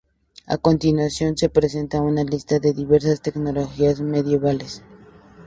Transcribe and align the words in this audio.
A 0.47 0.57
continuación, 0.57 1.37
se 1.37 1.49
presenta 1.49 2.01
una 2.01 2.23
lista 2.23 2.57
de 2.57 2.73
diversas 2.73 3.21
tecnologías 3.21 4.01
medievales. 4.01 4.81